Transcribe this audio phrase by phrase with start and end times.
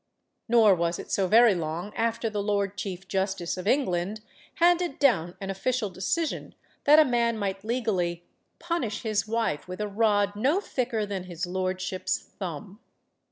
[0.49, 4.21] Nor was it so very long after the Lord Chief Justice of England
[4.55, 8.25] handed down an official decision that a man might legally
[8.57, 12.79] "punish his wife with a rod no thicker than his lordship's thumb."